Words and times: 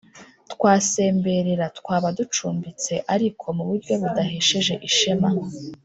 twasemberera: 0.53 1.65
twaba 1.79 2.07
ducumbitse 2.17 2.93
ariko 3.13 3.45
mu 3.57 3.63
buryo 3.69 3.93
budahesheje 4.01 4.73
ishema. 4.89 5.29